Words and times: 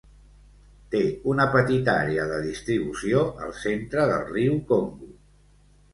Té 0.93 1.01
una 1.33 1.45
petita 1.55 1.93
àrea 2.05 2.25
de 2.33 2.39
distribució 2.47 3.21
al 3.45 3.55
centre 3.61 4.09
del 4.13 4.25
riu 4.35 4.61
Congo. 4.73 5.15